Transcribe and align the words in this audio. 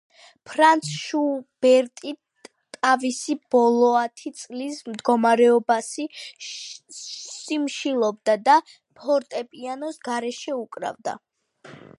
ფრანც-შუბერტი 0.51 2.13
ტავისი 2.77 3.35
ბოლოათი 3.55 4.31
წლის 4.39 4.79
მდგომარეობასი 4.93 6.07
სიმშილობდა 6.55 8.39
და 8.51 8.57
ფორტეპიანოს 9.03 10.03
გარეშე 10.11 10.57
უკრავდა 10.67 11.19